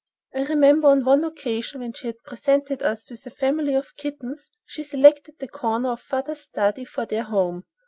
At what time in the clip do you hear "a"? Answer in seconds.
3.27-3.29, 5.43-5.47